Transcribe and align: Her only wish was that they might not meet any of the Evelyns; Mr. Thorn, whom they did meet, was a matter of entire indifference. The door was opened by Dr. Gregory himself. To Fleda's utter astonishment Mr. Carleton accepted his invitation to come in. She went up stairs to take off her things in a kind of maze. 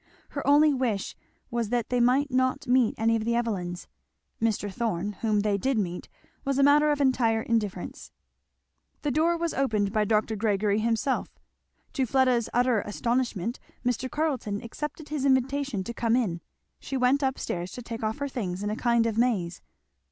Her 0.29 0.41
only 0.47 0.73
wish 0.73 1.15
was 1.51 1.69
that 1.69 1.89
they 1.89 1.99
might 1.99 2.31
not 2.31 2.65
meet 2.65 2.95
any 2.97 3.15
of 3.15 3.23
the 3.23 3.35
Evelyns; 3.35 3.87
Mr. 4.41 4.73
Thorn, 4.73 5.11
whom 5.21 5.41
they 5.41 5.59
did 5.59 5.77
meet, 5.77 6.09
was 6.43 6.57
a 6.57 6.63
matter 6.63 6.89
of 6.91 6.99
entire 6.99 7.43
indifference. 7.43 8.11
The 9.03 9.11
door 9.11 9.37
was 9.37 9.53
opened 9.53 9.93
by 9.93 10.05
Dr. 10.05 10.35
Gregory 10.35 10.79
himself. 10.79 11.29
To 11.93 12.07
Fleda's 12.07 12.49
utter 12.51 12.81
astonishment 12.81 13.59
Mr. 13.85 14.09
Carleton 14.09 14.59
accepted 14.63 15.09
his 15.09 15.23
invitation 15.23 15.83
to 15.83 15.93
come 15.93 16.15
in. 16.15 16.41
She 16.79 16.97
went 16.97 17.21
up 17.21 17.37
stairs 17.37 17.71
to 17.73 17.83
take 17.83 18.01
off 18.01 18.17
her 18.17 18.27
things 18.27 18.63
in 18.63 18.71
a 18.71 18.75
kind 18.75 19.05
of 19.05 19.19
maze. 19.19 19.61